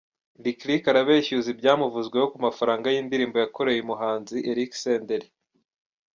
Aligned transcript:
Lick 0.43 0.59
Lick 0.67 0.83
arabeshyuza 0.91 1.47
ibyamuvuzweho 1.53 2.25
ku 2.31 2.37
mafaranga 2.45 2.93
yindirimbo 2.93 3.37
yakoreye 3.43 3.79
umuhanzi 3.81 4.35
Eric 4.51 4.71
Senderi. 4.81 5.27